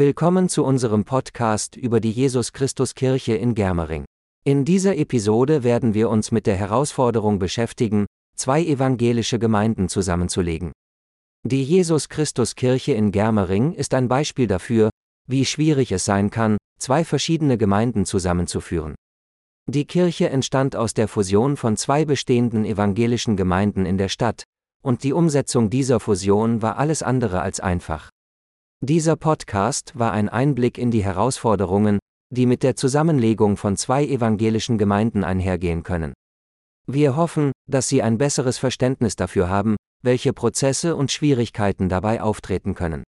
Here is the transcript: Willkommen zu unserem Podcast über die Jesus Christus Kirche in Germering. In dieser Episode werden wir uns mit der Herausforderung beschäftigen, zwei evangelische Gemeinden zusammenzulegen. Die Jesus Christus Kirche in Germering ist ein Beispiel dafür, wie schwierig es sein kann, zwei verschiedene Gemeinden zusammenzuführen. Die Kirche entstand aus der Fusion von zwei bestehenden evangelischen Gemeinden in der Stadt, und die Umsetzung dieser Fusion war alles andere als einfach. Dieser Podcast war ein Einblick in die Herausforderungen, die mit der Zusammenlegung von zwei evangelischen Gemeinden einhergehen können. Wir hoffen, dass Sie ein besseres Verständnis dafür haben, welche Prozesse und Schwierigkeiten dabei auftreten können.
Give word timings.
Willkommen 0.00 0.48
zu 0.48 0.64
unserem 0.64 1.04
Podcast 1.04 1.76
über 1.76 2.00
die 2.00 2.10
Jesus 2.10 2.54
Christus 2.54 2.94
Kirche 2.94 3.34
in 3.34 3.54
Germering. 3.54 4.06
In 4.44 4.64
dieser 4.64 4.96
Episode 4.96 5.62
werden 5.62 5.92
wir 5.92 6.08
uns 6.08 6.32
mit 6.32 6.46
der 6.46 6.56
Herausforderung 6.56 7.38
beschäftigen, 7.38 8.06
zwei 8.34 8.64
evangelische 8.64 9.38
Gemeinden 9.38 9.90
zusammenzulegen. 9.90 10.72
Die 11.46 11.62
Jesus 11.62 12.08
Christus 12.08 12.54
Kirche 12.54 12.92
in 12.94 13.12
Germering 13.12 13.74
ist 13.74 13.92
ein 13.92 14.08
Beispiel 14.08 14.46
dafür, 14.46 14.88
wie 15.28 15.44
schwierig 15.44 15.92
es 15.92 16.06
sein 16.06 16.30
kann, 16.30 16.56
zwei 16.78 17.04
verschiedene 17.04 17.58
Gemeinden 17.58 18.06
zusammenzuführen. 18.06 18.94
Die 19.66 19.84
Kirche 19.84 20.30
entstand 20.30 20.76
aus 20.76 20.94
der 20.94 21.08
Fusion 21.08 21.58
von 21.58 21.76
zwei 21.76 22.06
bestehenden 22.06 22.64
evangelischen 22.64 23.36
Gemeinden 23.36 23.84
in 23.84 23.98
der 23.98 24.08
Stadt, 24.08 24.44
und 24.82 25.04
die 25.04 25.12
Umsetzung 25.12 25.68
dieser 25.68 26.00
Fusion 26.00 26.62
war 26.62 26.78
alles 26.78 27.02
andere 27.02 27.42
als 27.42 27.60
einfach. 27.60 28.08
Dieser 28.82 29.14
Podcast 29.14 29.92
war 29.98 30.12
ein 30.12 30.30
Einblick 30.30 30.78
in 30.78 30.90
die 30.90 31.04
Herausforderungen, 31.04 31.98
die 32.30 32.46
mit 32.46 32.62
der 32.62 32.76
Zusammenlegung 32.76 33.58
von 33.58 33.76
zwei 33.76 34.06
evangelischen 34.06 34.78
Gemeinden 34.78 35.22
einhergehen 35.22 35.82
können. 35.82 36.14
Wir 36.86 37.14
hoffen, 37.14 37.52
dass 37.68 37.88
Sie 37.88 38.02
ein 38.02 38.16
besseres 38.16 38.56
Verständnis 38.56 39.16
dafür 39.16 39.50
haben, 39.50 39.76
welche 40.02 40.32
Prozesse 40.32 40.96
und 40.96 41.12
Schwierigkeiten 41.12 41.90
dabei 41.90 42.22
auftreten 42.22 42.74
können. 42.74 43.04